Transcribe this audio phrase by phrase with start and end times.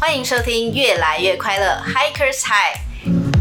[0.00, 2.78] 欢迎收听《越来越快乐 Hikers High》，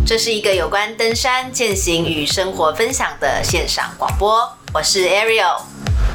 [0.08, 4.58] 这是一个有关登山、践行与生活分享的线上广播。
[4.74, 5.62] 我是 Ariel。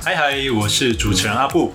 [0.05, 1.73] 嗨嗨，我是主持人阿布。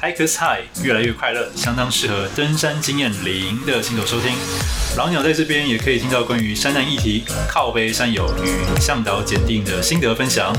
[0.00, 4.32] Hikers High，越来越快乐，相当适合登山经验零的新手收听。
[4.96, 10.52] 老鸟在这边也可以听到关于山难议题、靠背山友与向导检定的心得分享。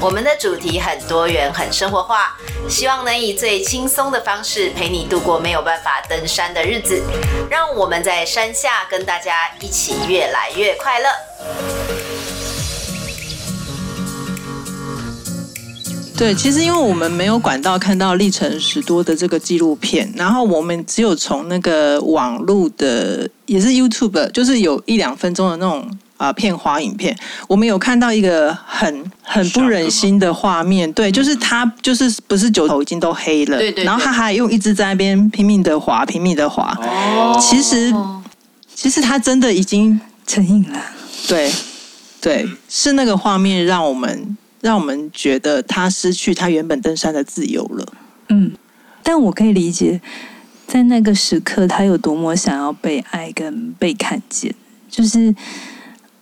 [0.00, 2.36] 我们的主题很多元、很生活化，
[2.68, 7.02] 希望能以最轻松的方式陪你度过没有办法登山的日子。
[7.50, 12.13] 让我们在山下跟大家一起越来越快乐。
[16.16, 25.80] 对，其实因为我们没有管道看到历程十多的这个纪录片，然后我们只有从那个网络的，也是 YouTube，就是有一两分钟的那种
[26.16, 27.16] 啊、呃、片花影片，
[27.48, 30.90] 我们有看到一个很很不忍心的画面。
[30.92, 36.72] 对，就是他就是不是九头已经都黑了，对，对对，然后他还用一直在那边拼命的滑，拼命的滑。
[36.80, 37.92] 哦，其实
[38.72, 40.80] 其实他真的已经成瘾了。
[41.26, 41.52] 对
[42.20, 44.36] 对，是那个画面让我们。
[44.64, 47.86] 让我们觉得他失去他原本登山的自由了。
[48.30, 48.50] 嗯，
[49.02, 50.00] 但我可以理解，
[50.66, 54.54] 在那个时刻他有多么想要被爱跟被看见。
[54.88, 55.28] 就是，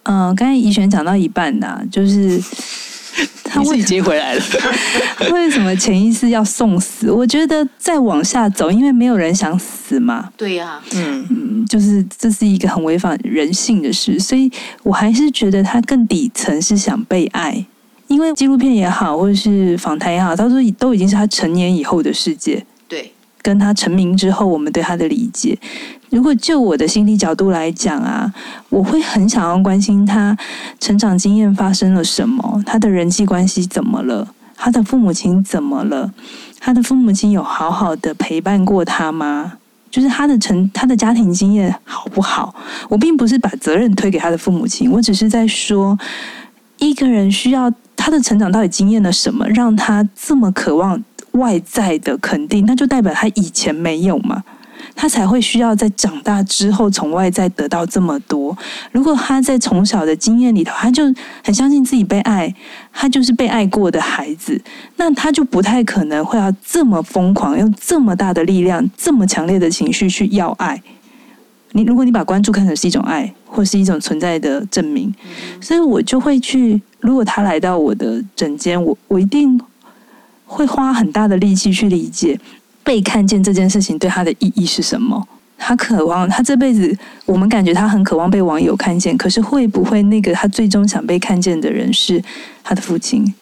[0.03, 2.43] 嗯、呃，刚才怡璇讲到一半的、啊，就是
[3.45, 4.43] 他为自己接回来了。
[5.31, 7.13] 为什么潜意识要送死？
[7.13, 10.33] 我觉得再往下走，因为没有人想死嘛。
[10.37, 14.51] 对呀、啊，嗯嗯，就是这是一个很违反人性的事，所以
[14.83, 17.65] 我还是觉得他更底层是想被爱。
[18.13, 22.63] 因为纪录片也好，或者是访谈也好，他说都已经是他成年以后的世界。
[22.87, 23.11] 对，
[23.41, 25.59] 跟他成名之后，我们对他的理解。
[26.11, 28.31] 如果就我的心理角度来讲啊，
[28.69, 30.37] 我会很想要关心他
[30.79, 36.13] 成长经验发生了什么，他的人际关系怎么了，他的父母亲怎么了，
[36.61, 39.55] 他的父母亲有好好的陪伴过他吗？
[39.91, 42.55] 就是他的成他的家庭经验好不好？
[42.89, 45.99] 我并不是把责任推给他的父母亲，我只是在说
[46.87, 47.73] 一个人需要。
[48.05, 51.01] 他的成长到底经验了什么，让他这么渴望
[51.33, 52.67] 外在的肯定？
[52.67, 54.43] 那就代表他以前没有嘛，
[54.97, 58.59] 他才会需要在长大之后从外在得到这么多。
[58.91, 61.05] 如果他在从小的经验里头，他就
[61.45, 62.53] 很相信自己被爱，
[62.93, 64.61] 他就是被爱过的孩子，
[64.97, 70.83] 那他就不太可能会要这么疯狂，用这么大的力量、这么强烈的情绪去要爱。
[71.73, 75.13] 你如果你把关注看成是一种爱，或是一种存在的证明，
[75.61, 76.81] 所以我就会去。
[77.01, 79.61] 如果他来到我的枕间，我我一定
[80.47, 82.39] 会花很大的力气去理解
[82.85, 85.27] 被看见这件事情对他的意义是什么。
[85.59, 89.17] 他渴望，他这辈子，我们感觉他很渴望被网友看见。
[89.17, 92.23] 可是会不会那个他最终想被看见的人是
[92.63, 93.33] 他的父亲、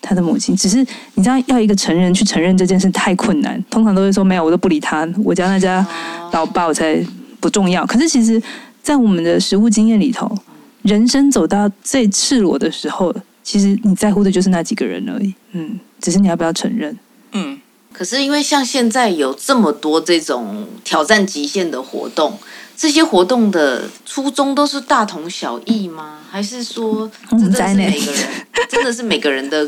[0.00, 0.56] 他的母亲？
[0.56, 0.84] 只是
[1.14, 3.62] 你知道，要一个成人去承认这件事太困难。
[3.70, 5.86] 通常都会说没有，我都不理他，我家那家
[6.32, 7.00] 老爸我才
[7.44, 7.84] 不重要。
[7.84, 8.42] 可是其实，
[8.82, 10.34] 在我们的实物经验里头。
[10.80, 15.34] 人生走到最赤裸的时候，其实你在乎的就是那几个人而已。
[15.52, 16.98] 嗯，只是你要不要承认？
[17.32, 17.58] 嗯。
[17.90, 22.38] 可是因为像现在有这么多这种挑战极限的活动，
[22.76, 26.18] 这些活动的初衷都是大同小异吗？
[26.30, 28.28] 还是说真的是每个人
[28.68, 29.66] 真的是每个人的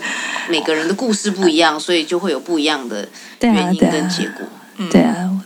[0.51, 3.09] 每个人的故事不一样，所以就会有不一样的
[3.41, 4.41] 原因跟结果？
[4.41, 4.56] 对啊。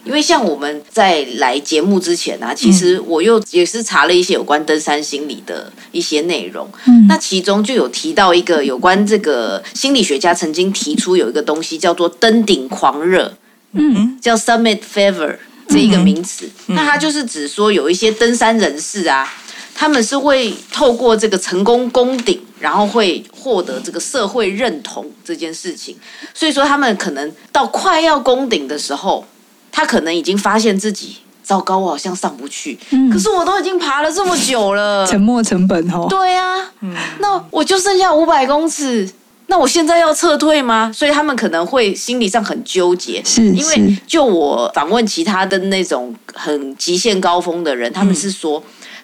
[0.04, 6.68] 因为像我们在来节目之前啊，其实我又也是查了一些有关登山心理的一些内容。
[6.86, 13.36] 嗯，那其中就有提到一个有关这个心理学家曾经提出有一个东西叫做登顶狂热，
[13.72, 15.36] 嗯，叫 summit fever
[15.68, 16.50] 这一个名词。
[16.66, 19.32] 嗯，那它就是指说有一些登山人士啊，
[19.74, 25.96] 他们是会透过这个成功攻顶，然后会获得这个社会认同这件事情。
[26.32, 29.24] 所以说他们可能到快要攻顶的时候。
[29.72, 32.76] 他可能已经发现自己糟糕，我好像上不去。
[32.90, 36.08] 嗯，可是我都已经爬了这么久了，沉没成本哦。
[36.10, 39.08] 对呀，嗯，那我就剩下五百公尺，
[39.46, 40.90] 那我现在要撤退吗？
[40.92, 43.22] 所以他们可能会心理上很纠结。
[43.24, 48.60] 是，因为就我访问其他的那种很极限高峰的人，他们是说，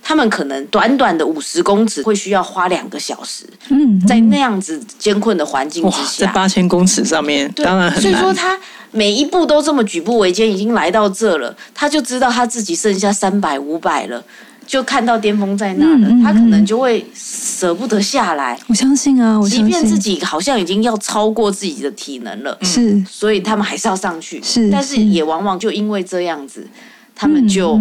[0.06, 3.44] 他们可能短短的五十公尺会需要花两个小时。
[3.70, 8.02] 嗯，在那样子艰困的环境之下，在八千公尺上面，当然很难。
[8.02, 8.56] 所以说他。
[8.92, 14.24] 每一步都这么举步维艰，已经来到这了，他就知道他自己剩下三百五百了，
[14.66, 18.58] 就看到巅峰在那了，嗯嗯嗯，他可能就会舍不得下来。
[18.68, 24.40] 我相信啊，我相信，即便自己好像已经要超过自己的体能了，是，所以他们还是要上去。
[24.42, 26.66] 是，但是也往往就因为这样子，
[27.16, 27.80] 他们就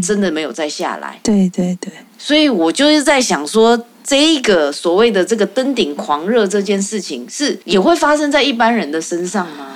[0.00, 1.18] 真的没有再下来。
[1.22, 9.68] 对对对，所以我就是在想说，这一个所谓的这个登顶狂热这件事情，是也会发生在一般人的身上吗？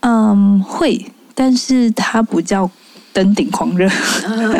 [0.00, 2.68] 嗯，会，但是它不叫
[3.12, 3.88] 登顶狂热。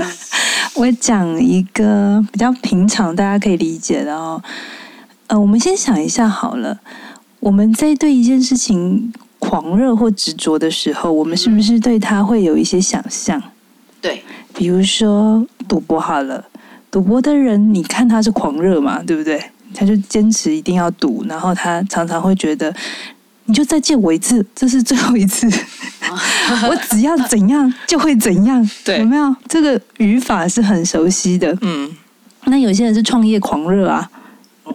[0.74, 4.40] 我讲一个比较平常大家可以理解的哦。
[5.26, 6.78] 呃，我们先想一下好了，
[7.40, 13.42] 我们在对一件事情狂热或执着的时候，我们是不是对它会有一些想象？
[14.06, 14.22] 对，
[14.54, 16.44] 比如说赌博好了，
[16.92, 19.42] 赌博的人，你看他是狂热嘛，对不对？
[19.74, 22.72] 他就坚持一定要赌，然后他常常会觉得，
[23.46, 25.48] 你就再借我一次，这是最后一次，
[26.70, 29.34] 我只要怎样就会怎样，对，有没有？
[29.48, 31.52] 这个语法是很熟悉的。
[31.62, 31.90] 嗯，
[32.44, 34.08] 那有些人是创业狂热啊，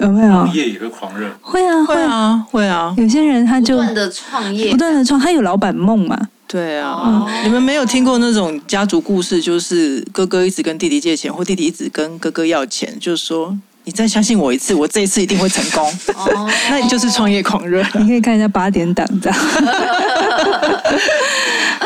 [0.02, 0.30] 有没有？
[0.30, 1.32] 创业也会狂热？
[1.42, 2.94] 会啊，会啊，会啊。
[2.98, 6.20] 有些人他就不断的创业，不断的创，他有老板梦嘛。
[6.52, 13.58] 对啊，嗯，你们没有听过那种家族故事，就是哥哥一直跟弟弟借钱，或弟弟一直跟哥哥要钱，就是说。
[13.84, 15.84] 你再相信我一次，我这一次一定会成功。
[16.14, 17.84] 哦， 那你就是创业狂热。
[17.96, 19.40] 你可以看一下八点档这样。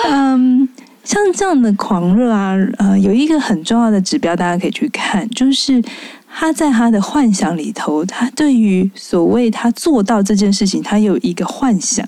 [0.03, 0.67] 嗯，
[1.05, 5.81] 像这样的狂热啊，呃，有一个很重要的指标，大家可以去看，就是
[6.29, 12.05] 他在他的幻想里头，他对于所谓他做到这件事情，他有一个幻想。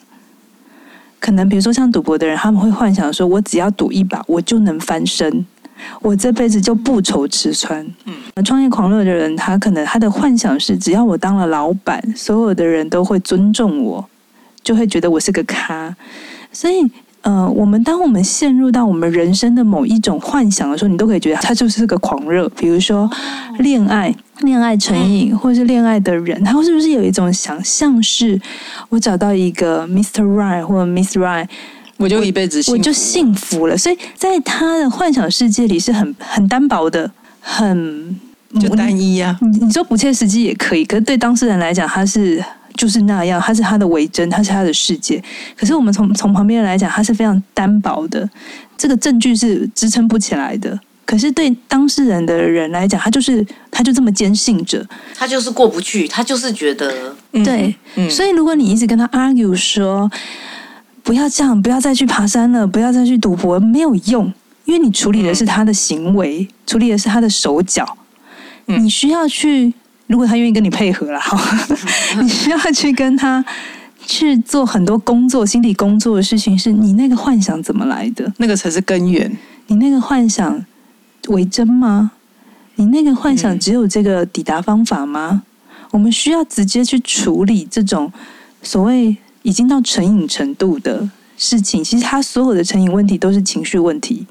[1.20, 5.46] 可能比如说像赌博的人，他们会幻想说，我只要赌一把，我就能翻身。
[6.02, 7.86] 我这辈子就不愁吃穿。
[8.06, 14.10] 嗯，创业狂热的人，他可能他的幻想是，只要我当了老板，所有的人都会尊重我，
[14.64, 15.96] 就会觉得我是个咖。
[16.52, 16.84] 所以，
[17.28, 22.48] 呃，我们当我们陷入到我们人生的某一种幻想的时候，你都可以觉得他就是个狂热。
[22.58, 23.10] 比如说，
[23.60, 28.40] 恋爱、恋爱成瘾，或是恋爱的人，他是不是有一种想象是，
[28.88, 30.24] 我找到一个 Mr.
[30.24, 31.48] Right 或者 Miss Right。
[31.98, 33.78] 我就一辈子幸福，我就幸福了。
[33.78, 38.18] 所以在他的幻想世界里是很很单薄的，很
[38.62, 39.46] 就单一呀、啊。
[39.46, 42.42] 你你说不切实际也可以，可是对当事人来讲，他是
[42.78, 45.22] 就是那样，他是他的为真，他是他的世界。
[45.58, 48.30] 可是我们从从旁边来讲，他是非常单薄的，
[48.78, 50.80] 这个证据是支撑不起来的。
[51.04, 57.76] 可是对当事人的人来讲，他就是他就这么坚信着，他就是过不去，他就是觉得对。
[57.96, 60.10] 嗯、所以如果你一直跟他 argue 说。
[61.04, 64.26] 不要这样，不要再去爬山了，不要再去赌博，没有用，
[64.66, 67.98] 因为你处理的是他的行为，嗯、处理的是他的手脚。
[68.66, 69.74] 嗯、你需要去，
[70.08, 71.38] 如果他愿意跟你配合了，好，
[72.22, 73.44] 你需要去跟他
[74.06, 76.58] 去做很多工作，心理工作的事情。
[76.58, 78.34] 是你那个幻想怎么来的？
[78.38, 79.32] 那个才是根源。
[79.68, 80.66] 你那个幻想
[81.28, 82.12] 为真吗？
[82.76, 85.44] 你那个幻想只有这个抵达方法吗？
[85.44, 88.12] 嗯、我们需要直接去处理这种
[88.64, 89.18] 所谓。
[89.44, 94.28] 已经到成瘾程度的事情，其实他所有的成瘾问题都是情绪问题，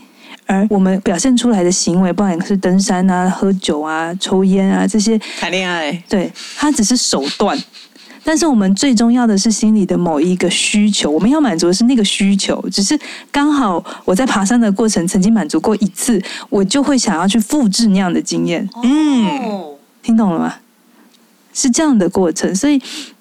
[0.47, 7.59] 而我们表现出来的行为，不管是登山啊、喝酒啊、抽烟啊这些，谈恋爱，对，它只是手段。
[8.23, 12.61] 但是我们最重要的是心里的某一个需求，我们要满足的是那个需求。
[12.71, 12.99] 只是
[13.31, 18.69] 刚好我在爬山的过程曾经满足过一次，我就会想要去复制那样的经验。
[18.83, 20.55] 嗯，听懂了吗？
[21.53, 22.81] 是这样的过程，所以。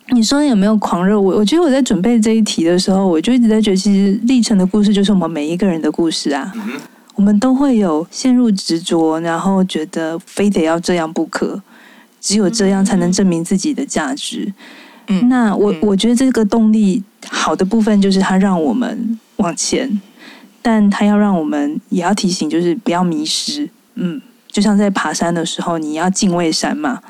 [0.10, 1.20] 你说有没有狂热？
[1.20, 6.54] 我我觉得我在准备这一题的时候，我就一直在觉得，其实历程的故事就是我们每一个人的故事啊。
[6.56, 6.62] 嗯、
[7.16, 11.62] 我们都会有陷入执着，然后觉得非得要这样不可，
[12.22, 14.54] 只有这样才能证明自己的价值。
[15.08, 20.02] 嗯，那我我觉得这个动力好的部分就是它让我们往前，
[20.62, 23.70] 但它要让我们也要提醒，就是不要迷失。
[23.96, 27.02] 嗯，就像在爬山的时候，你要敬畏山嘛。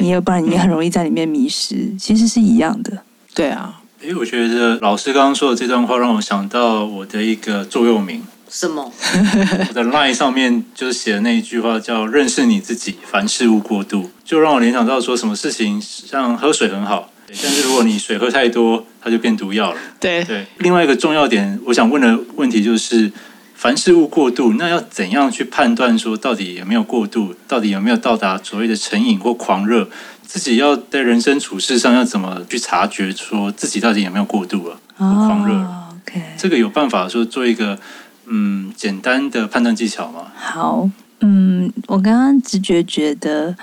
[0.00, 2.98] 你要不然你也很容易在里面迷失，嗯、其实是一样的。
[3.32, 8.20] 对啊，因为我觉得老师刚刚说的这段话让我想到我的一个座右铭。
[8.48, 8.92] 什么？
[9.68, 19.78] 我的 line 上面就是写的那一句话叫“认识你自己，凡事勿过度”，就让我联想到说什么事情像喝水很好，但是如果你水喝太多，它就变毒药了。
[19.98, 20.46] 对对。
[20.58, 23.10] 另外一个重要点，我想问的问题就是。
[23.56, 29.88] 凡事勿过度，那要怎样去判断说到底有没有过度，到底有没有到达所谓的成瘾或狂热？
[30.26, 37.78] 自己要在人生处事上要怎么去察觉，说自己到底有没有过度了，哦、狂热？OK，这个有办法说做一个
[38.26, 40.26] 嗯简单的判断技巧吗？
[40.34, 40.88] 好，
[41.20, 43.54] 嗯，我刚刚直觉觉得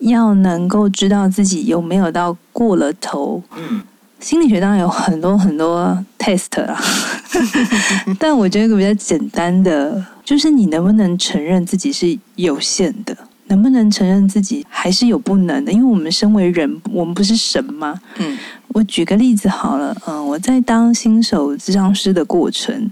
[0.00, 3.82] 要能够知道自己有没有到过了头，嗯。
[4.20, 6.78] 心理学当然有很多很多 test 啊，
[8.20, 15.72] 但我觉得一个比较简单的，就是你能不能承认自己是有限的，能不能承认自己还是有不能的？
[15.72, 17.98] 因为我们身为人，我们不是神吗？
[18.18, 18.36] 嗯，
[18.68, 22.90] 我举个例子好了，嗯，我在当新手咨商师的过程。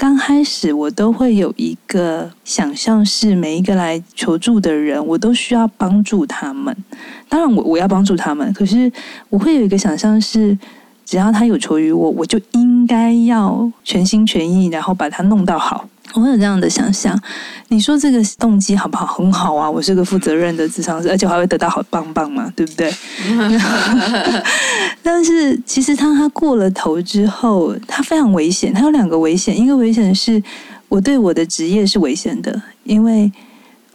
[0.00, 6.74] 刚开始我都会有一个想象，是每一个来求助的人，我都需要帮助他们。
[7.28, 8.90] 当然我，我要帮助他们，可是
[9.28, 10.56] 我会有一个想象是，
[11.10, 15.84] 只要他有求于我，我就应该要全心全意，然后把它弄到好。
[16.14, 17.20] 我有这样的想象。
[17.66, 19.04] 你说这个动机好不好？
[19.04, 22.94] 很好啊，我是个负责任的智商师，而且还会得到好棒棒嘛，对不对？
[25.02, 28.72] 但是其实当他过了头之后，他非常危险。
[28.72, 30.40] 他有两个危险，一个危险是
[30.88, 33.32] 我对我的职业是危险的，因为。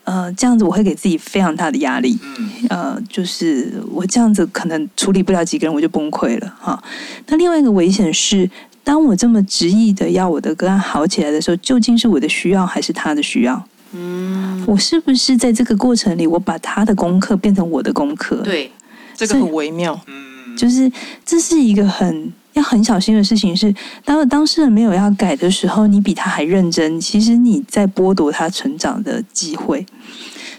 [0.05, 2.17] 呃，这样子我会给自己非常大的压力。
[2.69, 6.81] 呃，就是我这样子可能处理不了几个人，我就崩溃了哈。
[7.27, 8.50] 那另外一个危险是，
[8.83, 13.67] 当我这么执意的要我的个案好起来的时候，究竟是我的需要还是他的需要？
[13.93, 18.38] 嗯，我是不是在这个过程里，我把他的功课变成我的功课？
[18.38, 18.71] 对，
[19.15, 20.00] 这个很微妙。
[20.07, 20.91] 嗯，就是
[21.25, 22.31] 这是一个很。
[22.55, 29.85] 要很小心的事情是，当当事人没有要改的时候，你比他还认真，其实你在剥夺他成长的机会。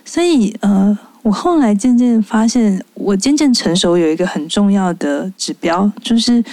[0.05, 6.45] 所以，呃，我后来渐渐发现，我渐渐成熟有一个很重要的指标，就是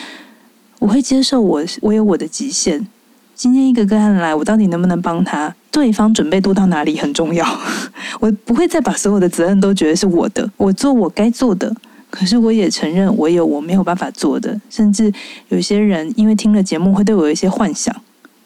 [0.79, 2.87] 我会接受我我有我的极限。
[3.35, 5.53] 今天一个个案来，我到底能不能帮他？
[5.69, 7.45] 对方准备度到哪里很重要。
[8.21, 11.75] 我不会再把所有的责任都觉得是我的，我做我该做的。
[12.13, 15.11] 可是我也承认，我有我没有办法做的，甚至
[15.49, 17.93] 有些人因为听了节目会对我有一些幻想，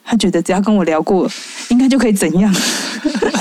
[0.06, 1.30] 他觉得只要跟我聊过，
[1.68, 2.54] 应该就可以怎样？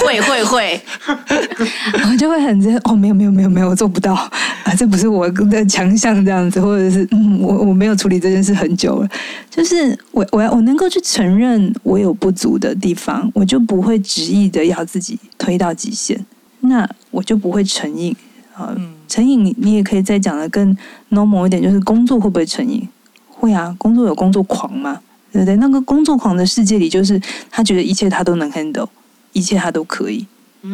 [0.04, 0.80] 会 会会，
[2.10, 9.08] 我就会很觉得哦，没有没有没有没有，我做不到啊，这不是我的强项这样子，或者是嗯，我我没有处理这件事很久了，
[9.48, 16.18] 就是我我要我能够去承认我有不足的地方，我就不会执意的要自己推到极限，
[16.60, 18.14] 那我就不会成瘾。
[18.54, 18.74] 啊，
[19.08, 20.76] 成瘾你你也可以再讲的更
[21.10, 22.88] normal 一点，就是工作会不会成瘾？
[23.28, 25.56] 会啊，工作有工作狂嘛，对不对？
[25.56, 27.20] 那个工作狂的世界里，就是
[27.50, 28.88] 他觉得一切他都能 handle，
[29.32, 30.26] 一切他都可以，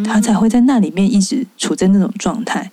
[0.05, 2.71] 他才会在那里面一直处在那种状态。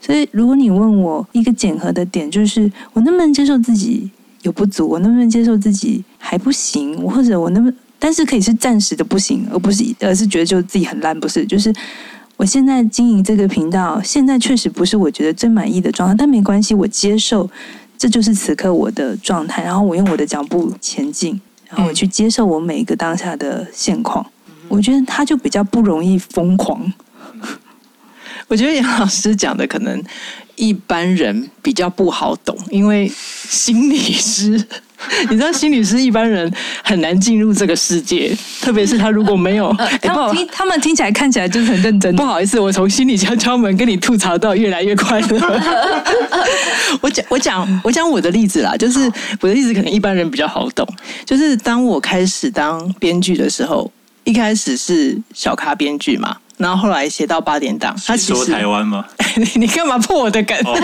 [0.00, 4.08] 所以，如果你问我一个检核的点，就是我能不能接受自己
[4.42, 11.72] 有不足，我能不能接受自己还不行，或者我能不能，但是可以是暂时的不行，而不是而是觉得就自己很烂，不是，就是。
[12.36, 17.48] 我现在经营这个频道，现在确实不是我觉得最满意的状态，但没关系，我接受，
[17.96, 19.62] 这就是此刻我的状态。
[19.62, 24.26] 然后我用我的脚步前进，然后我去接受我每一个当下的现况。
[24.68, 26.92] 我觉得他就比较不容易疯狂。
[28.48, 30.02] 我觉得杨老师讲的可能
[30.56, 34.66] 一般人比较不好懂，因为心理师。
[35.30, 36.50] 你知道心理师一般人
[36.82, 42.14] 很难进入这个世界，特别是他如果没有， 呃、他们听他们听起来看起来就是很认真。
[42.16, 45.60] 不好意思，我从心里敲敲门跟你吐槽到越来越快乐。
[47.00, 49.00] 我讲我讲我讲我的例子啦，就是
[49.40, 50.86] 我的例子可能一般人比较好懂。
[51.24, 53.90] 就是当我开始当编剧的时候，
[54.24, 56.36] 一开始是小咖编剧嘛。
[56.58, 59.04] 然后后来写到八点档，他说台湾吗？
[59.36, 60.56] 你 你干嘛破我的梗？
[60.64, 60.74] 哦、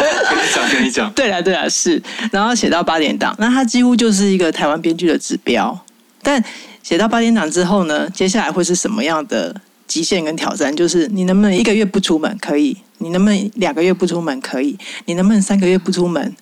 [0.00, 1.12] 跟你讲，跟你讲。
[1.12, 2.02] 对了对了，是。
[2.32, 5.78] 然后写到八点档，那他几乎就是一个台湾编剧的指标。
[6.22, 6.42] 但
[6.82, 9.54] 写到八点档之后呢，接下来会是什么样的
[9.86, 10.74] 极限跟挑战？
[10.74, 12.36] 就是你能不能一个月不出门？
[12.40, 12.76] 可以。
[12.98, 14.40] 你能不能两个月不出门？
[14.40, 14.78] 可以。
[15.04, 16.34] 你能不能三个月不出门？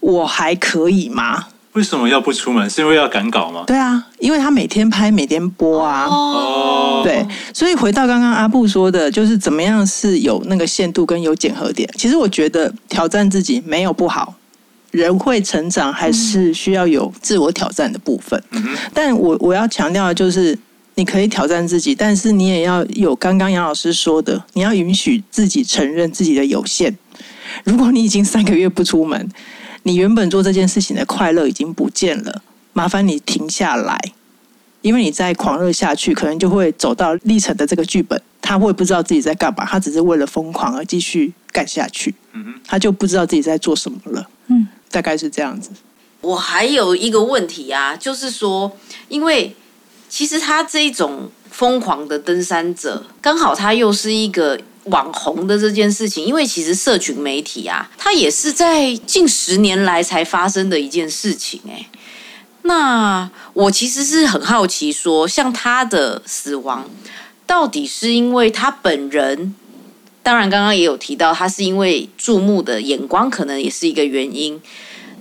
[0.00, 1.46] 我还可以吗？
[1.78, 2.68] 为什么要不出门？
[2.68, 3.62] 是因为要赶稿吗？
[3.64, 6.06] 对啊，因为他每天拍，每天播啊。
[6.06, 7.02] 哦。
[7.04, 11.88] 对，所以回到刚刚阿布说的，就是怎么样是有那个限度跟有检核点。
[11.96, 14.34] 其实我觉得挑战自己没有不好，
[14.90, 18.42] 人会成长，还是需要有自我挑战的部分。
[18.50, 18.76] 嗯哼。
[18.92, 20.58] 但我我要强调的就是，
[20.96, 26.98] 你可以挑战自己，但是你也要有刚刚杨老师说的，你要允许自己承认自己的有限。
[27.62, 29.28] 如果你已经三个月不出门，
[29.84, 32.42] 你原本做这件事情的快乐已经不见了，
[32.72, 33.98] 麻烦你停下来，
[34.82, 42.14] 因为你再狂热下去，可能就会走到历程的这个剧本，他会不知道自己在干嘛，他只是为了疯狂而继续干下去，
[42.66, 45.70] 他就不知道自己在做什么了，嗯，大概是这样子。
[46.20, 48.76] 我还有一个问题啊，就是说，
[49.08, 49.54] 因为
[50.08, 54.60] 其实他这种疯狂的登山者，刚好他又是一个。
[54.90, 61.86] 网红的这件事情，因为其实社群媒体啊，它也是在近十年来才发生的一件事情诶。
[62.62, 66.88] 那我其实是很好奇说，说像他的死亡，
[67.46, 69.54] 到底是因为他本人？
[70.22, 74.60] 当然，刚刚也有提到，他是因为注目的眼光，可能也是一个原因。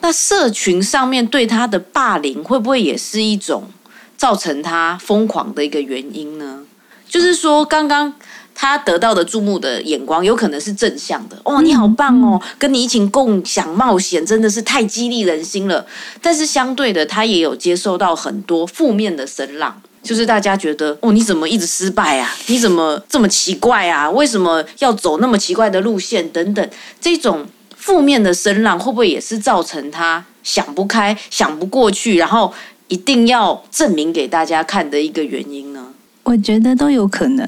[0.02, 3.72] 那社群上面对他的霸凌，会不会也是一种
[4.18, 6.64] 造成他疯狂的一个原因呢？
[7.08, 8.14] 就是说，刚刚。
[8.60, 15.86] 他得到的注目的眼光有可能是正向的，哦，你好棒哦，跟你一起共享冒险，真的是太激励人心了。
[16.24, 22.34] 但是相对的，他也有接受到很多负面的声浪，就是大家觉得，哦，你怎么一直失败啊？
[22.48, 24.10] 你怎么这么奇怪啊？
[24.10, 26.28] 为什么要走那么奇怪的路线？
[26.30, 26.68] 等等，
[27.00, 27.46] 这种
[27.76, 32.52] 负面的声浪会不会也是造成他想不开、想不过去，然后
[32.88, 35.90] 一定要证明给大家看的一个原因呢？
[36.24, 37.48] 我觉得都有可能。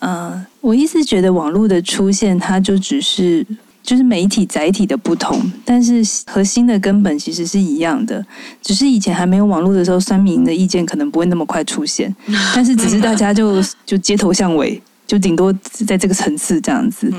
[0.00, 3.46] 呃，我一直觉得网络的出现，它就只是
[3.82, 8.24] 就是媒体载体的不同，但是核心的根本其实是一样的。
[8.62, 12.14] 只是以前还没有网络的时候，酸民的意见可能不会那么快出现，
[12.54, 15.52] 但是只是大家就就街头巷尾，就顶多
[15.86, 17.12] 在这个层次这样子。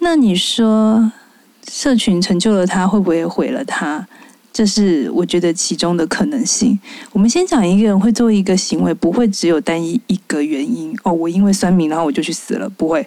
[0.00, 1.12] 那你说，
[1.70, 4.06] 社群成就了他，会不会毁了他？
[4.54, 6.78] 这是我觉得其中的可能性。
[7.10, 10.96] 我们先讲一个人会做一个行为，不会只有单一一个原因。
[11.02, 13.04] 哦，我因为酸民，然后我就去死了，不会。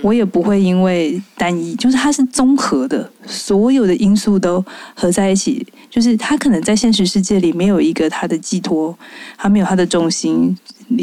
[0.00, 5.66] 我也不会因为单一，就是它是综合的，所有的因素都合在一起。
[5.90, 8.96] 就是他可能在现实世界里没有一个他的寄托，
[9.36, 10.56] 他没有他的重心，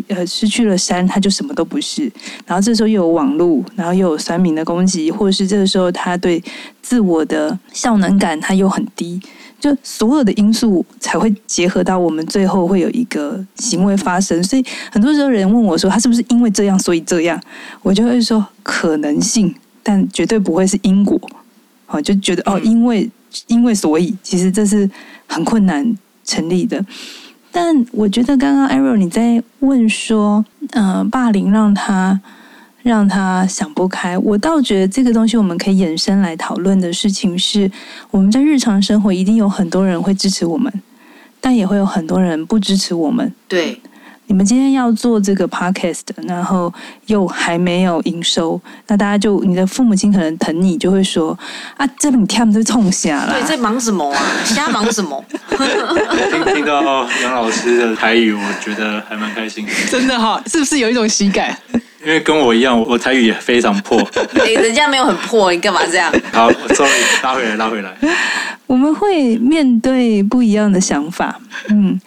[0.08, 2.12] 呃，失去了山，他就什么都不是。
[2.46, 6.44] 然后这时候又有网络，然后又有酸民的攻击，或者是这个时候他对
[6.82, 9.20] 自我的效能感他又很低。
[9.64, 17.42] 就所有的因素才会结合到我们最后会有一个行为发生，所以很多时候人问我说他是不是因为这样所以这样，
[17.82, 21.18] 我就会说可能性，但绝对不会是因果。
[21.86, 23.10] 好，就觉得哦，因为
[23.48, 24.90] 因为所以，其实这是
[25.28, 26.86] 很困难成立的。
[27.50, 32.20] 但我觉得刚刚 Ariel 你在问说，嗯、呃，霸凌让他。
[32.84, 37.72] 让他想不开，我倒觉得这个东西我们可以延伸来讨论的事情是，
[38.12, 40.72] 我们在日常生活一定有很多人会支持我们，
[41.40, 43.34] 但也会有很多人不支持我们。
[43.48, 43.82] 对，
[44.28, 46.74] 你们今天要做这个 podcast，然后
[47.06, 51.38] 又还没有营收，那大家就你的父母亲可能疼你，就会说
[51.78, 54.22] 啊，这你跳都冲瞎了，对，在忙什么啊？
[54.44, 55.24] 瞎忙什么？
[56.32, 59.72] 听听到杨老师的台语，我觉得还蛮开心的。
[59.90, 61.58] 真的哈、哦，是不是有一种喜感？
[62.06, 63.98] 因为跟我一样，我台语也非常破。
[64.44, 66.12] 欸、人家没有很破，你干嘛这样？
[66.34, 66.90] 好，我终于
[67.24, 67.96] 拉回来，拉回来。
[68.68, 72.00] 我们会面对不一样的想法，嗯，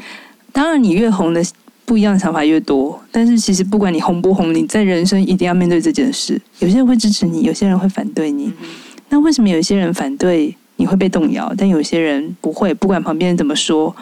[0.52, 1.42] 当然你越红的
[1.84, 3.00] 不一样的想法越多。
[3.10, 6.40] 但是其实不管你红不红，你在人生一定要面对这件事。
[6.58, 8.46] 有些人会支持你，有些人会反对你。
[8.60, 8.66] 嗯、
[9.10, 12.74] 那为什么有些人反对你会被动摇，但有些人不会？
[12.74, 13.94] 不管旁边人怎么说。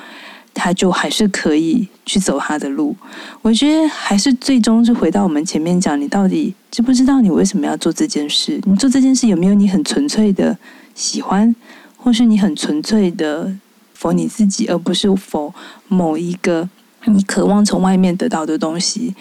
[0.55, 2.97] 他就还是可以去走他的路。
[3.43, 8.61] 我觉得还是最终是回到我们前面讲，你到底知不知道你为什么要做这件事？
[8.64, 10.57] 你做这件事有没有你很纯粹的
[10.95, 11.55] 喜欢，
[11.97, 13.53] 或是你很纯粹的
[13.99, 15.53] for 你自己，而不是 for
[15.88, 16.69] 某一个
[17.07, 19.14] 你渴望从外面得到的东西？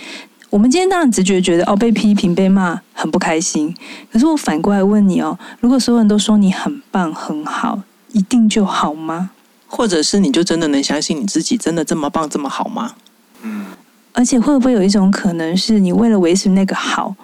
[0.49, 3.75] 我们今天当然直觉觉得哦，被批评、被骂很不开心。
[4.11, 9.31] 可是我反过来问你哦，如果所有人都说你很棒、很好，一定就好吗？
[9.75, 12.93] 或者是你就真的能相信你自己真的这么棒这么好吗？
[13.41, 13.65] 嗯，
[14.13, 17.15] 而且会不会有一种可能是你为了维持那个好，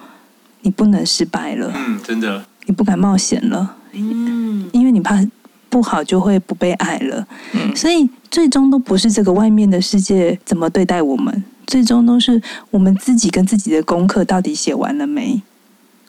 [0.62, 1.72] 你不能失败了？
[1.76, 3.76] 嗯，真的，你不敢冒险了。
[3.92, 5.24] 嗯，因为你怕
[5.68, 7.24] 不好就会不被爱了。
[7.52, 15.40] 嗯，所以最终都不是这个外面的世界怎么对待我们，最终都是我们自己跟自己的功课到底写完了没？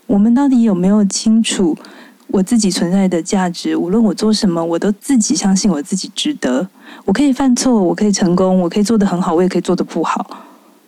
[0.08, 1.78] 我们到底有没有清楚？
[2.32, 6.68] 我自己存在的价值，无论我做什么，我都自己相信我自己值得。
[7.06, 10.46] 我可以犯错，我可以成功，我可以做得很好，我也可以做得不好。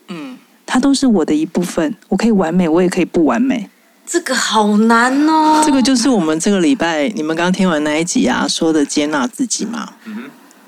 [0.07, 1.95] 嗯，它都是我的一部分。
[2.09, 3.69] 我可以完美，我也可以不完美。
[4.05, 5.61] 这个好难哦。
[5.65, 9.89] 这个就是我们这个礼拜你们刚听完那一集啊说的接纳自己嘛。
[10.05, 10.23] 嗯，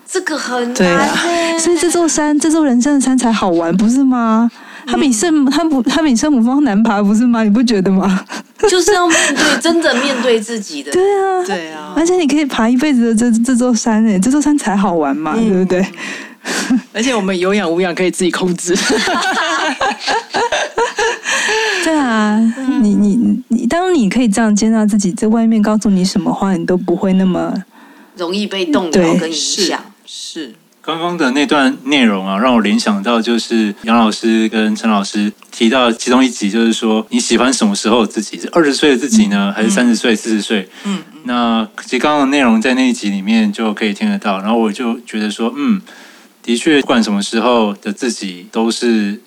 [0.08, 0.74] 这个很难。
[0.74, 4.50] 对啊，所以这座山，这座人生的山才好玩，不是吗？
[4.88, 7.43] 它比圣，它不，它比圣母峰难爬，不是吗？
[7.43, 8.26] 你不觉得吗？
[8.69, 10.91] 就是要面对，真的面对自己的。
[10.91, 11.93] 对啊，对啊。
[11.95, 15.86] 而且你可以爬一辈子的这这座山，哎，这座山才好玩嘛，嗯、对不对？
[16.93, 18.76] 而且我们有氧无氧可以自己控制。
[21.84, 22.39] 对啊，
[22.82, 27.54] 你你你，当你可以这样接纳自己，在外面告诉你什么话，你都不会那么
[28.15, 29.80] 容易被动摇跟影响。
[30.06, 30.54] 是。
[30.86, 38.39] 刚刚的那段内容啊，让我联想到就是杨老师跟陈老师提到其中一集，就是说你喜欢什么时候自己？
[38.39, 40.69] 是二十岁的自己呢，嗯、还是三十岁、四十岁？
[40.84, 44.39] 嗯，那其实刚刚的内容在那一集里面就可以听得到。
[44.41, 45.82] 然后我就觉得说，嗯，
[46.43, 49.19] 的确，不管什么时候的自己都是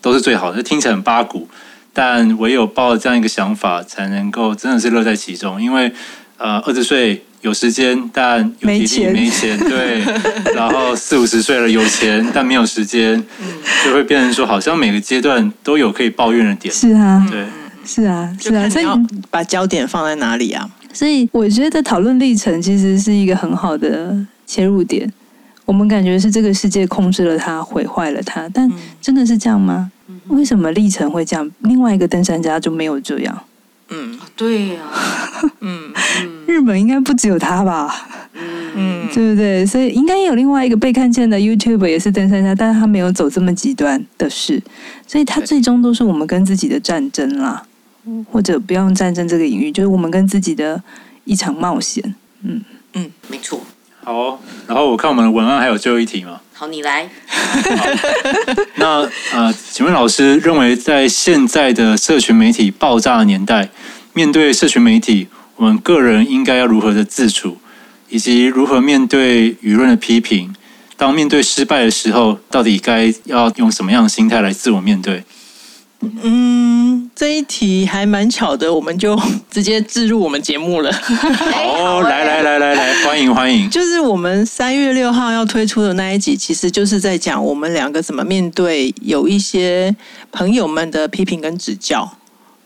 [0.00, 0.62] 都是最好的。
[0.62, 1.48] 听起来很八股，
[1.92, 5.60] 但唯有抱着这样一个想法，才能够真的是乐在其中。
[5.60, 5.92] 因为
[6.38, 7.24] 呃，二十岁。
[7.42, 10.02] 有时间但有体力没钱，没钱 对，
[10.54, 13.22] 然后四五十岁了有钱但没有时间，
[13.84, 16.72] 就会变成说好像每个阶段都有可以抱怨的点。
[16.72, 17.46] 是啊，对，
[17.84, 18.84] 是啊，是啊，所以
[19.30, 20.68] 把焦点放在哪里啊？
[20.92, 24.14] 所以我觉得讨论历程其实是一个很好的
[24.46, 25.10] 切入点。
[25.64, 28.68] 我们感觉是这个世界控制了它，毁坏了它，但
[29.00, 29.90] 真的是这样吗？
[30.26, 31.48] 为什么历程会这样？
[31.60, 33.44] 另外一个登山家就没有这样？
[33.90, 34.82] 嗯，对呀，
[35.60, 36.46] 嗯嗯。
[36.46, 38.08] 日本应该不只有他吧？
[38.74, 39.66] 嗯，对不对？
[39.66, 44.62] 所以应该有另外一个被看见的 YouTuber 也是登山家，但是他没有走这么极端的事，
[45.06, 47.62] 所以他最终都是我们跟自己的战争啦，
[48.30, 50.82] 或者不要用战争这个隐喻，就是我们跟自己的
[51.24, 52.14] 一场冒险。
[52.42, 52.62] 嗯
[52.94, 53.60] 嗯，没错。
[54.02, 56.40] 好，然后我看我们的文案还有最后一题吗？
[56.54, 57.08] 好，你来。
[58.76, 63.68] 那呃，请问老师认为在现在的社群媒体爆炸的年代，
[64.12, 67.58] 面对社群媒体，我们个人应该要如何的自处？
[68.08, 70.54] 以及如何面对舆论的批评？
[70.96, 75.22] 当面对失败的时候，到底该要用什么样的心态来自我面对？
[76.00, 76.89] 嗯，
[77.20, 79.14] 这一题还蛮巧的，我们就
[79.50, 80.90] 直接置入我们节目了。
[80.96, 83.68] 好，来来来来来，欢迎欢迎！
[83.68, 89.94] 就是我们三月六号要推出的那一集，其实就是在讲我们两个怎么面对有一些
[90.32, 92.10] 朋友们的批评跟指教。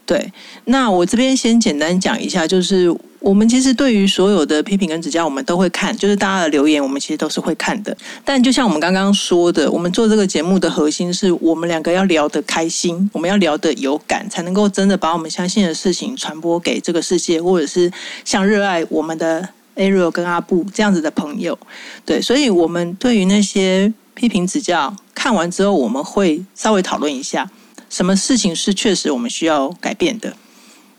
[0.07, 0.33] 对，
[0.67, 2.95] 那我这边先简单讲一下，就是。
[3.25, 7.97] 我们其实对于所有的批评跟指教，我们都会看，就是大家的留言，我们其实都是会看的。
[8.23, 17.91] 但就像我们刚刚说的，我们做这个节目的核心是我们两个要聊得开心，我们要聊得有感，才能够真的把我们相信的事情传播给这个世界，或者是
[18.27, 21.59] 像热爱我们的 Ariel 跟阿布这样子的朋友。
[22.05, 27.51] 对，所以我们对于那些批评指教，看完之后，我们会稍微讨论一下，
[27.95, 30.35] 什么事情是确实我们需要改变的。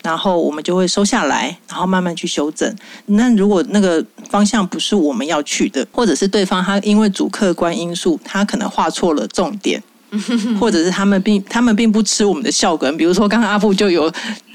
[0.02, 2.74] 然后我们就会收下来，然后慢慢去修正。
[3.08, 9.84] 那如果那个方向不是我们要去的，或者是对方他因为主客观因素，他可能画错了重点，
[10.60, 12.96] 或者是他们并他们并不吃我们的笑梗。
[12.98, 14.12] 比如说刚刚阿布就有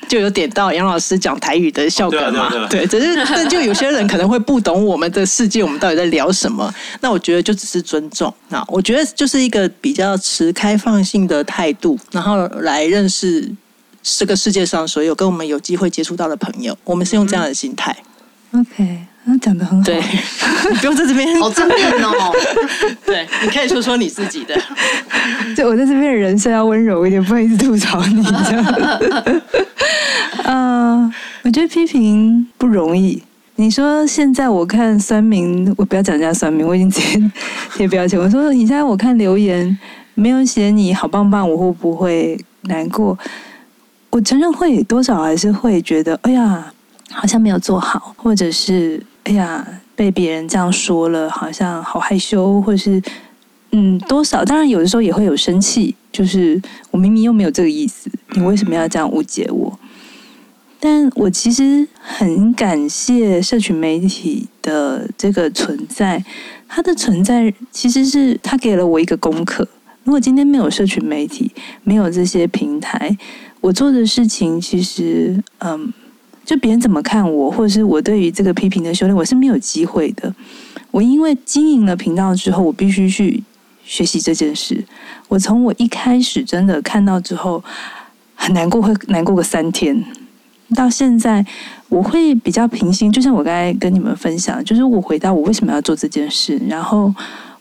[0.09, 6.73] 就有点到杨老师讲台语的笑梗嘛，对，只是 但就有些人可能会不懂我们的世界，我们到底在聊什么。
[7.01, 8.33] 那我觉得就只是尊重。
[8.49, 13.51] 那我觉得就是一个比较持开放性的态度，然后来认识。
[14.03, 17.95] 这个世界上所有跟我们有机会接触到的朋友，我们是用这样的心态。
[18.53, 19.85] OK，那讲的很好。
[19.85, 20.01] 对，
[20.71, 22.35] 你不用在这边好正面哦。
[23.07, 24.61] 对，你可以说说你自己的。
[25.57, 28.23] 就我在这边的人设要温柔一点，不好意思吐槽你。
[28.25, 29.43] 这样。
[30.45, 31.13] 嗯，
[31.45, 33.23] 我觉得批评不容易。
[33.57, 37.31] 你说现在我看酸民，我不要讲人家酸民，我已经直接
[37.77, 38.19] 贴标签。
[38.19, 39.79] 我说你现在我看留言
[40.15, 43.17] 没有写你好棒棒，我会不会难过？
[44.11, 46.73] 我承认会多少还是会觉得，哎呀，
[47.11, 53.03] 好像没有做好，或者是哎呀，被别人这样说了，好像好害羞，或者是
[53.73, 59.79] 嗯，多少当然有的时候也会有生气，就是我明明又没有这个意思，你为什么要这样误解我？
[60.83, 66.25] 但我其实很感谢社群媒体的这个存在，
[66.67, 69.69] 它的存在其实是它给了我一个功课。
[70.05, 71.53] 如果今天没有社群媒体，
[71.85, 73.15] 没有这些平台。
[73.61, 75.93] 我做的事情其实，嗯，
[76.45, 80.35] 就别人怎么看我，或者是我对于这个批评的修炼，我是没有机会的。
[80.91, 83.43] 我因为经营了频道之后，我必须去
[83.85, 84.85] 学习这件事。
[85.29, 87.63] 我从我一开始真的看到之后
[88.35, 90.05] 很难过，会难过个三天，
[90.75, 91.45] 到现在
[91.89, 93.13] 我会比较平心。
[93.13, 97.15] 就像我刚才跟你们分享，就是我回到我为什么要做这件事，然后。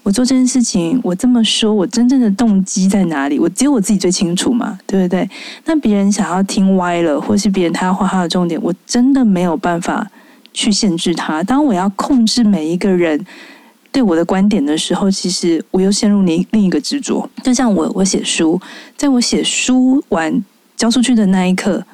[0.09, 3.37] 我做这件事情，我这么说，我真正的动机在哪里？
[3.37, 5.29] 我只有我自己最清楚嘛，对不对？
[5.65, 10.09] 那别人想要听歪了，或是别人他要画他的重点，我真的没有办法
[10.51, 11.43] 去限制他。
[11.43, 13.23] 当我要控制每一个人
[13.91, 17.29] 对我的观点的时候，其实我又陷入另另一个执着。
[17.43, 18.59] 就像我，我写书，
[18.97, 20.43] 在我写书完
[20.75, 21.85] 交出去的那一刻，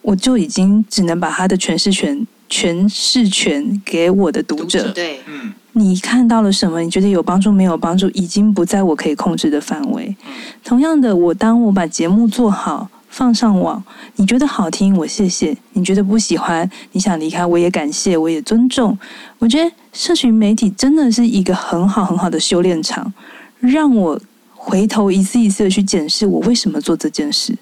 [0.00, 4.90] 我就已经只能把他的诠释权、诠释权给我的读者。
[4.92, 5.52] 对，嗯。
[5.76, 6.80] 你看到了什么？
[6.80, 8.08] 你觉得有帮助没有帮助？
[8.10, 10.16] 已经不在我可以控制的范围。
[10.62, 13.82] 同样的，我当我把节目做好放上网，
[14.14, 18.96] 你觉得好听，我谢谢；你觉得不喜欢，你想离开，我也感谢，我也尊重。
[19.40, 23.12] 我觉得社群媒体真的是一个很好很好的修炼场，
[23.58, 24.20] 让我
[24.54, 27.58] 回头一次一次的去检视我为什么做这件事。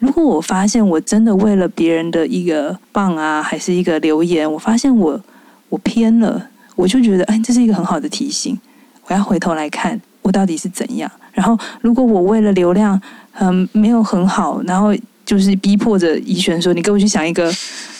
[0.00, 5.20] 如果我发现我真的为了别人的一个棒啊，还是一个留言，我发现我
[5.68, 6.48] 我偏了。
[6.74, 8.58] 我就觉得，哎，这是一个很好的提醒。
[9.06, 11.10] 我要回头来看，我到底是怎样。
[11.32, 13.00] 然后，如果我为了流量，
[13.38, 14.94] 嗯，没有很好，然后
[15.26, 17.52] 就是逼迫着怡璇说：“你给我去想一个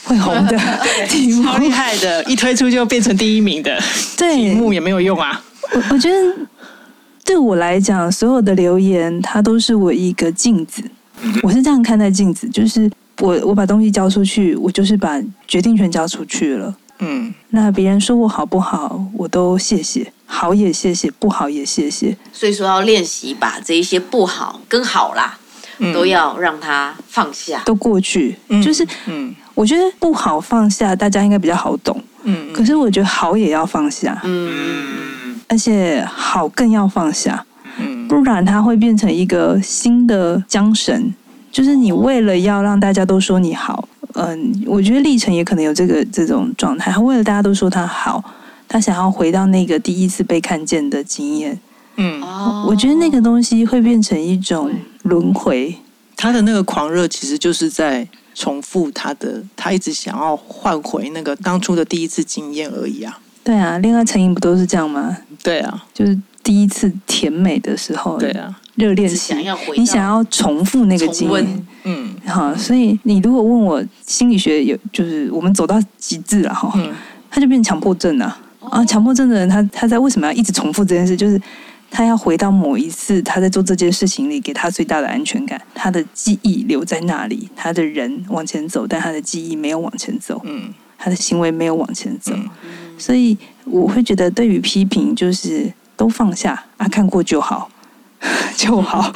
[0.05, 0.59] 会红的
[1.09, 3.79] 题目，超厉害的，一推出就变成第一名的
[4.17, 5.43] 对题目也没有用啊。”
[5.75, 6.37] 我我觉得，
[7.25, 10.83] 对我来讲，所有的留言它都是我一个镜子。
[11.43, 16.75] 我是这样看待镜子，就是我我把东西交出去，我就是把决定权交出去了。
[17.01, 22.17] 嗯，那别人说我好不好，我都谢谢，好也谢谢，不好也谢谢。
[22.33, 25.37] 所以说要练习把这一些不好跟好啦，
[25.79, 28.37] 嗯、都要让它放下，都过去。
[28.49, 32.01] 嗯、就是，嗯，我觉得不好放下，大家应该比较好懂。
[32.23, 34.21] 嗯，可是我觉得好也要放下。
[34.23, 37.45] 嗯，而且好更要放下。
[37.77, 41.13] 嗯，不然它会变成一个新的缰绳，
[41.51, 43.89] 就是你为了要让大家都说你好。
[44.15, 46.91] 嗯，我觉得历程也可能有这个这种状态。
[46.91, 48.23] 他为了大家都说他好，
[48.69, 51.59] 他想要回到那个第一次被看见的经验。
[51.97, 52.21] 嗯，
[52.67, 54.71] 我觉得那个东西会变成一种
[55.03, 55.77] 轮回。
[56.17, 63.19] 他的那个狂热其实就是在重复他的，他一直想要换回那个当初的第一次经验而已啊。
[63.43, 65.19] 对啊，恋爱成瘾不都是这样吗？
[65.43, 68.17] 对啊，就是第一次甜美的时候。
[68.19, 68.61] 对啊。
[68.77, 69.35] 热恋期，
[69.77, 76.93] 你想要重复那个经验，嗯，好，所以你如果问我心理学有，就是我们走到极致了哈，嗯，
[77.31, 78.37] 他就变强迫症了
[78.71, 81.17] 啊，强迫症的人他他在为什么要一直重复这件事？
[81.17, 81.41] 就是
[81.91, 92.33] 他要回到某一次他在做这件事情里给他最大的安全感，他的记忆留在那里，他的人往前走，但他的记忆没有往前走，嗯，他的行为没有往前走，
[92.99, 97.71] 所以我会觉得对于批评就是都放下啊，看过就好。
[98.57, 99.13] 就好，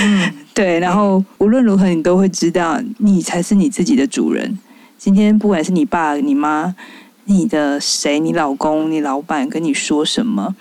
[0.00, 0.80] 嗯，对。
[0.80, 4.58] 然后无论如何，你都会知道，你才是你自己的主人。
[4.98, 6.74] 今天不管是你爸、你妈、
[7.26, 10.56] 你的谁、你老公、你老板跟你说什么，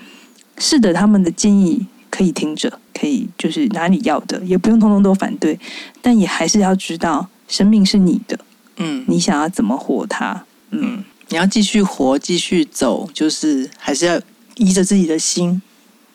[0.57, 5.59] 是的，他们的建议可以听着，可以就是哪里要的，也不用通通都反对，
[6.01, 8.37] 但也还是要知道，生命是你的，
[8.77, 14.21] 嗯，你想要怎么活它，嗯，你要继续活，继续走，就是还是要
[14.57, 15.61] 依着自己的心。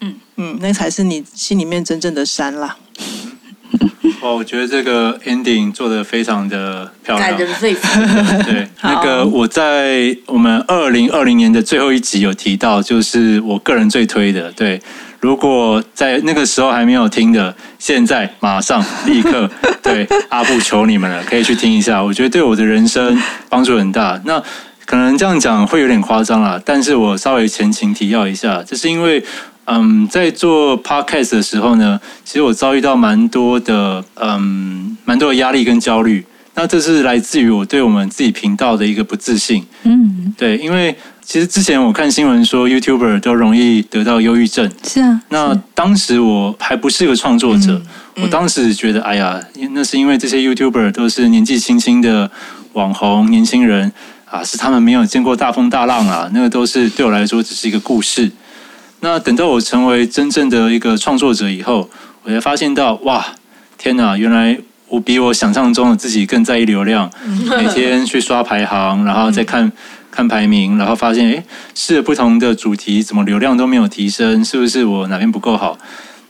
[0.02, 2.76] 嗯嗯，那才是你心里面真正的山啦。
[4.20, 7.80] 哦，我觉得这个 ending 做的非常的漂亮，感人肺腑。
[8.44, 14.52] 对，那个我在我们二零二零年的最后一集有提到，就是我个人最推的。
[14.52, 14.80] 对，
[15.18, 19.50] 如果在那个时候还没有听的，现在马上立刻
[19.82, 22.00] 对阿布求你们了，可以去听一下。
[22.02, 24.20] 我觉得对我的人生帮助很大。
[24.24, 24.40] 那
[24.86, 29.24] 可能这样讲会有点夸张啦，但是我稍微前情提要一下，就是因为。
[29.74, 36.24] 嗯，在做 podcast 的时候呢，其实我遭遇到蛮多的，嗯，蛮多的压力跟焦虑。
[36.54, 39.64] 那这是来自于我对我们自己频道的一个不自信。
[39.84, 44.70] 嗯，对，因为其实之前我看新闻说，YouTuber 都容易得到忧郁症。
[44.86, 45.18] 是啊。
[45.30, 47.80] 那当时我还不是个创作者，
[48.16, 52.30] 嗯，我当时觉得，哎呀，那是因为这些 YouTuber 都是年纪轻轻的
[52.74, 53.90] 网红年轻人
[54.26, 58.30] 啊，是他们没有见过大风大浪啊，那个都是对我来说只是一个故事。
[59.04, 61.90] 那等到我成为真正的一个创作者以后，
[62.22, 63.34] 我才发现到，哇，
[63.76, 64.16] 天哪！
[64.16, 67.10] 原来我比我想象中的自己更在意流量，
[67.58, 69.72] 每天去刷排行，然后再看
[70.08, 74.44] 看排名，然后发现，哎，试了不同的主题，怎么流量都没有提升？
[74.44, 75.76] 是不是我哪边不够好？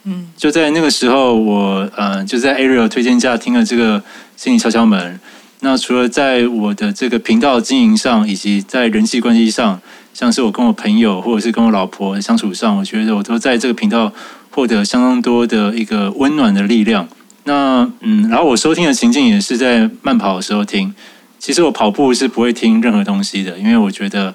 [0.04, 4.02] 嗯，就在那个时候，我呃，就在 Ariel 推荐下听了这个
[4.34, 5.20] 心理敲敲门。
[5.60, 9.78] 那除了在我的这个频道经营上，以及在人际关系上。
[10.14, 14.12] 像是我跟我朋友，或者是跟我老婆相处上，我觉得我都在这个频道
[14.50, 17.08] 获得相当多的一个温暖的力量。
[17.44, 20.94] 那嗯，然后我收听的情境也是在慢跑的时候听。
[21.38, 24.32] 其实我跑步是不会听任何东西的，因为我觉得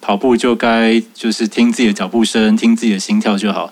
[0.00, 3.70] 跑步就该就是听自己的脚步声，听自己的心跳就好。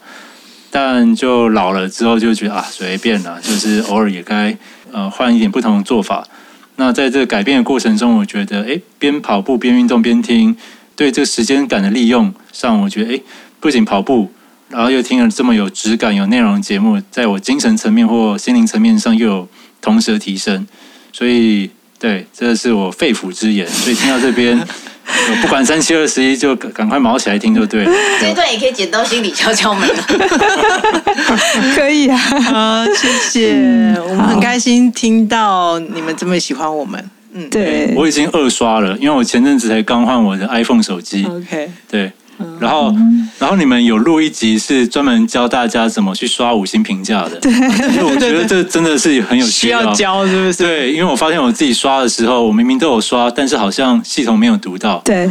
[0.71, 4.55] 但就老了之后就觉得啊，随便了，就是偶尔也该
[4.93, 6.27] 呃换一点不同的做法。
[6.75, 10.55] 那在这改变的过程中，我觉得诶，边跑步边运动边听。
[10.97, 13.23] 对这个时间感的利用上，我觉得诶，
[13.61, 14.33] 不仅跑步，
[14.71, 19.49] 然后又听了这么有质感、有内容的节目，在我精神层面或心灵层面上又有
[19.83, 20.67] 同时的提升，
[21.13, 23.69] 所以对，这是我肺腑之言。
[23.69, 24.59] 所以听到这边，
[25.43, 27.93] 不管三七二十一，就赶快毛起来听就对了。
[28.21, 30.05] 这一段也可以剪到心里敲敲门了。
[31.77, 37.11] 可以啊，好，谢谢，嗯、我们很开心听到你们这么喜欢我们。
[37.37, 41.25] 嗯，对，我已经二刷了，因为我前阵子才刚换我的 iPhone 手机。
[41.27, 42.11] OK，对，
[42.59, 42.95] 然后，
[43.39, 47.39] 然后你们有录一集是专门教大家怎么去刷五星评价的。
[47.41, 50.63] 对，因为我觉得这真的是很有需要，需要教，是不是？
[50.63, 55.03] 对，因为我发现我自己刷的时候，我明明都有刷，但是好像系统没有读到。
[55.05, 55.31] 对。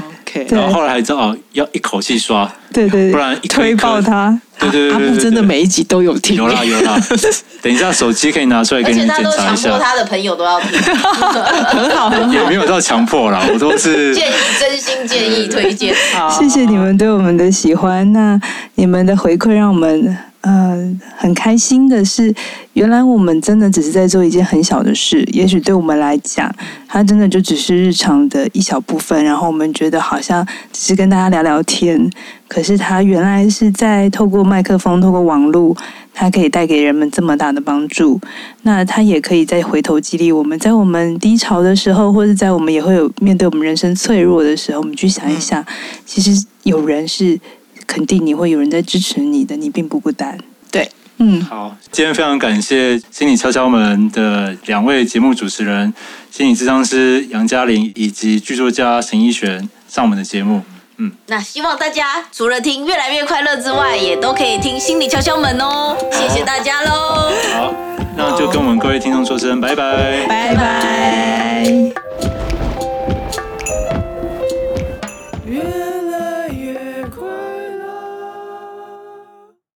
[0.49, 4.39] 然后后来还知道哦，要一口气刷，对对，不然一推爆它。
[4.57, 6.97] 对对对，阿布真的每一集都有听，有啦有啦。
[7.61, 9.31] 等一下手机可以拿出来给你检查一下。
[9.51, 12.13] 而且他都强迫他的朋友都要听，很好。
[12.31, 15.93] 也没有到强迫啦，我都是建议，真心建议推荐。
[16.31, 18.39] 谢谢你们对我们的喜欢，那
[18.75, 20.77] 你们的回馈让我们呃，
[21.17, 22.31] 很开心的是，
[22.73, 26.53] 原来我们真的只是在做一件很小的事，也许对我们来讲，
[26.87, 29.25] 它真的就只是日常的一小部分。
[29.25, 32.07] 然后我们觉得好像只是跟大家聊聊天，
[32.47, 35.75] 可是它原来是在透过麦克风、透过网络，
[36.13, 38.21] 它可以带给人们这么大的帮助。
[38.61, 45.65] 那它也可以再回头激励我们，在我们低潮的时候，或者在我们也会有面对我们人生脆弱的时候，我们去想一想，
[46.05, 47.39] 其实有人是。
[47.87, 50.37] 肯定你会有人在支持你的，你并不孤单。
[50.71, 55.93] 对，嗯，好，今天非常感谢心理敲敲门的两位节目主持人，
[56.29, 60.61] 心理咨商师杨嘉玲以及剧作家沈一璇上我们的节目。
[60.97, 65.95] 嗯，那希望大家除了听越来越快乐之外，也都可以听心理敲敲门哦。
[66.11, 67.31] 谢谢大家喽。
[67.53, 67.73] 好，
[68.15, 72.34] 那就跟我们各位听众说声拜拜，拜拜。